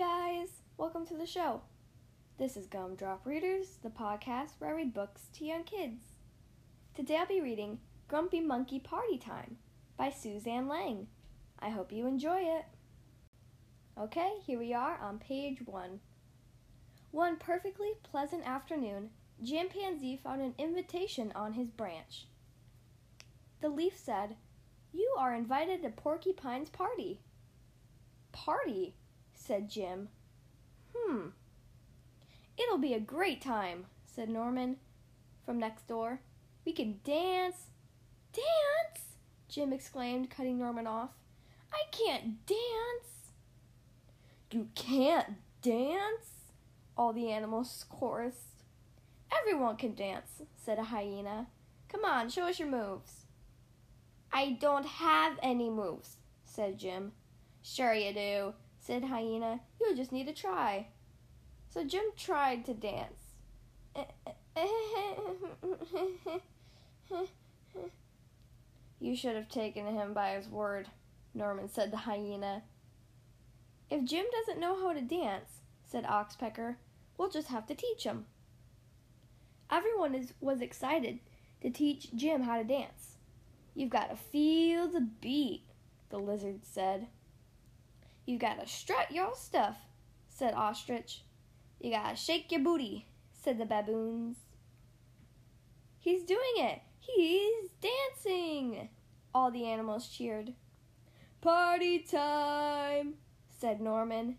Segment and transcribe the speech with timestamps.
[0.00, 1.60] guys, welcome to the show.
[2.38, 6.02] This is Gumdrop Readers, the podcast where I read books to young kids.
[6.94, 9.58] Today I'll be reading Grumpy Monkey Party Time
[9.98, 11.06] by Suzanne Lang.
[11.58, 12.64] I hope you enjoy it.
[14.00, 16.00] Okay, here we are on page one.
[17.10, 19.10] One perfectly pleasant afternoon,
[19.44, 22.26] Chimpanzee found an invitation on his branch.
[23.60, 24.36] The leaf said,
[24.94, 27.20] You are invited to Porcupine's party.
[28.32, 28.94] Party?
[29.50, 30.08] Said Jim.
[30.94, 31.30] Hmm.
[32.56, 34.76] It'll be a great time, said Norman
[35.44, 36.20] from next door.
[36.64, 37.66] We can dance.
[38.32, 39.16] Dance?
[39.48, 41.10] Jim exclaimed, cutting Norman off.
[41.72, 43.32] I can't dance.
[44.52, 46.52] You can't dance?
[46.96, 48.62] All the animals chorused.
[49.36, 51.48] Everyone can dance, said a hyena.
[51.88, 53.24] Come on, show us your moves.
[54.32, 57.10] I don't have any moves, said Jim.
[57.62, 59.60] Sure you do, said Hyena.
[59.80, 60.88] You'll just need to try.
[61.68, 63.34] So Jim tried to dance.
[69.00, 70.88] you should have taken him by his word,
[71.34, 72.62] Norman said to Hyena.
[73.90, 76.76] If Jim doesn't know how to dance, said Oxpecker,
[77.16, 78.26] we'll just have to teach him.
[79.70, 81.20] Everyone is, was excited
[81.62, 83.16] to teach Jim how to dance.
[83.74, 85.64] You've got to feel the beat,
[86.10, 87.08] the lizard said.
[88.30, 89.76] You gotta strut your stuff,
[90.28, 91.24] said Ostrich.
[91.80, 94.36] You gotta shake your booty, said the baboons.
[95.98, 96.80] He's doing it!
[97.00, 98.88] He's dancing!
[99.34, 100.52] All the animals cheered.
[101.40, 103.14] Party time,
[103.48, 104.38] said Norman,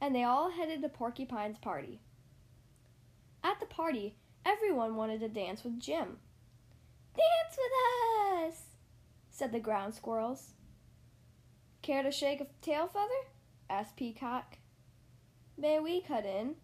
[0.00, 2.00] and they all headed to Porcupine's party.
[3.42, 4.14] At the party,
[4.46, 6.18] everyone wanted to dance with Jim.
[7.16, 8.62] Dance with us,
[9.32, 10.52] said the ground squirrels.
[11.82, 13.08] Care to shake a tail feather?
[13.68, 14.58] asked Peacock.
[15.58, 16.54] May we cut in?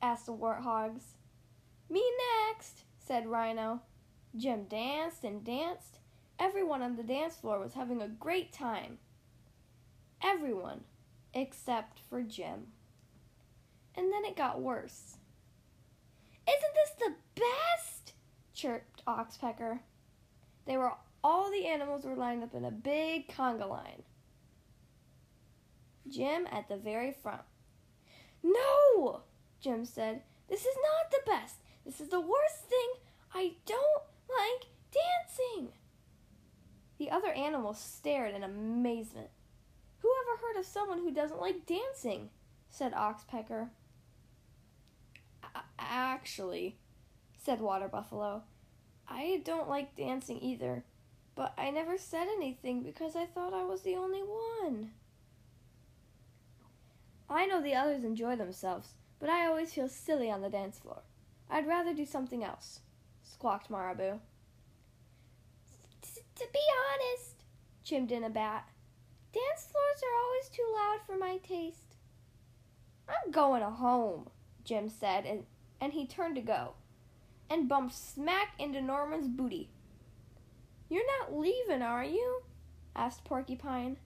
[0.00, 1.14] asked the warthogs.
[1.90, 2.04] Me
[2.48, 3.82] next, said Rhino.
[4.36, 5.98] Jim danced and danced.
[6.38, 8.98] Everyone on the dance floor was having a great time.
[10.22, 10.82] Everyone,
[11.34, 12.68] except for Jim.
[13.96, 15.16] And then it got worse.
[16.48, 18.12] Isn't this the best?
[18.54, 19.80] chirped Oxpecker.
[20.66, 20.92] They were
[21.24, 24.04] all the animals were lined up in a big conga line.
[26.10, 27.42] Jim at the very front.
[28.42, 29.22] No,
[29.60, 30.22] Jim said.
[30.48, 31.56] This is not the best.
[31.84, 32.92] This is the worst thing.
[33.34, 35.72] I don't like dancing.
[36.98, 39.28] The other animals stared in amazement.
[40.00, 42.30] Who ever heard of someone who doesn't like dancing?
[42.70, 43.70] said Oxpecker.
[45.78, 46.76] Actually,
[47.42, 48.42] said Water Buffalo,
[49.08, 50.84] I don't like dancing either,
[51.34, 54.90] but I never said anything because I thought I was the only one.
[57.30, 61.02] I know the others enjoy themselves, but I always feel silly on the dance floor.
[61.50, 62.80] I'd rather do something else,
[63.22, 64.20] squawked Marabou.
[66.02, 67.44] To be honest,
[67.84, 68.68] chimed in a bat,
[69.32, 71.96] dance floors are always too loud for my taste.
[73.08, 74.28] I'm going home,
[74.64, 75.44] Jim said, and,
[75.80, 76.74] and he turned to go,
[77.50, 79.70] and bumped smack into Norman's booty.
[80.88, 82.42] You're not leaving, are you?
[82.94, 83.96] asked Porcupine.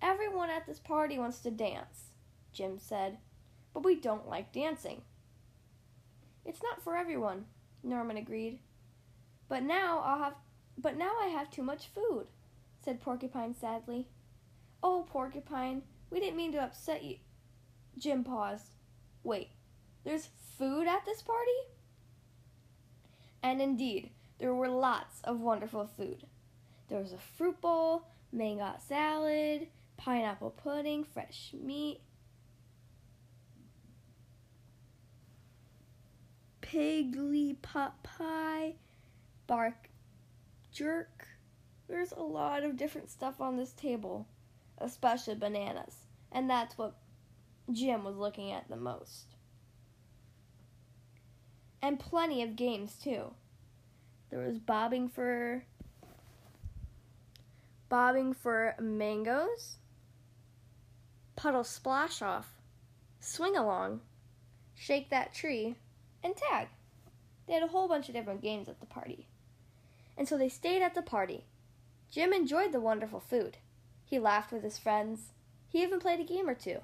[0.00, 2.10] Everyone at this party wants to dance,
[2.52, 3.18] Jim said,
[3.74, 5.02] but we don't like dancing.
[6.44, 7.46] It's not for everyone,
[7.82, 8.60] Norman agreed.
[9.48, 10.34] But now I'll have
[10.80, 12.26] but now I have too much food,
[12.84, 14.06] said Porcupine sadly.
[14.80, 17.16] Oh, Porcupine, we didn't mean to upset you.
[17.98, 18.70] Jim paused.
[19.24, 19.50] Wait,
[20.04, 21.50] there's food at this party?
[23.42, 26.26] And indeed, there were lots of wonderful food.
[26.88, 29.66] There was a fruit bowl, mango salad,
[29.98, 32.00] pineapple pudding, fresh meat,
[36.62, 38.76] piggly pot pie,
[39.46, 39.90] bark
[40.72, 41.28] jerk.
[41.88, 44.26] There's a lot of different stuff on this table,
[44.78, 46.96] especially bananas, and that's what
[47.72, 49.34] Jim was looking at the most.
[51.82, 53.32] And plenty of games, too.
[54.30, 55.64] There was bobbing for
[57.88, 59.78] bobbing for mangoes,
[61.38, 62.48] puddle splash off,
[63.20, 64.00] swing along,
[64.74, 65.76] shake that tree,
[66.24, 66.66] and tag.
[67.46, 69.28] They had a whole bunch of different games at the party.
[70.16, 71.44] And so they stayed at the party.
[72.10, 73.58] Jim enjoyed the wonderful food.
[74.04, 75.30] He laughed with his friends.
[75.68, 76.80] He even played a game or two.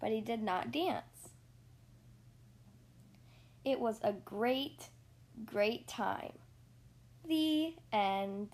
[0.00, 1.30] But he did not dance.
[3.64, 4.90] It was a great,
[5.44, 6.34] great time.
[7.26, 8.50] The end.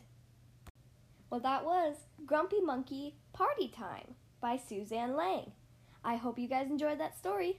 [1.29, 4.15] Well, that was Grumpy Monkey Party Time
[4.47, 5.51] by Suzanne Lang.
[6.05, 7.59] I hope you guys enjoyed that story.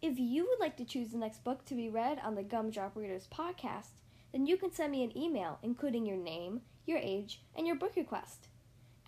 [0.00, 2.96] If you would like to choose the next book to be read on the Gumdrop
[2.96, 4.00] Readers podcast,
[4.32, 7.96] then you can send me an email including your name, your age, and your book
[7.96, 8.48] request.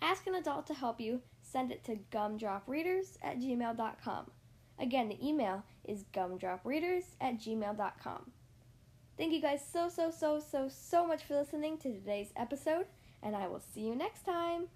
[0.03, 4.29] Ask an adult to help you, send it to gumdropreaders at gmail.com.
[4.77, 8.31] Again, the email is gumdropreaders at gmail.com.
[9.17, 12.85] Thank you guys so, so, so, so, so much for listening to today's episode,
[13.23, 14.67] and I will see you next time.